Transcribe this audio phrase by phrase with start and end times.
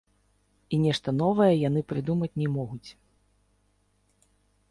[0.75, 2.89] І нешта новае яны прыдумаць не могуць.